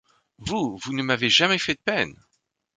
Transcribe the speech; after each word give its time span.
Vous, 0.39 0.77
vous 0.77 0.93
ne 0.95 1.03
m’avez 1.03 1.29
jamais 1.29 1.59
fait 1.59 1.75
de 1.75 1.79
peine! 1.79 2.15